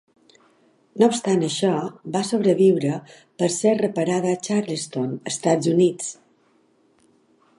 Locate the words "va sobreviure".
2.15-2.95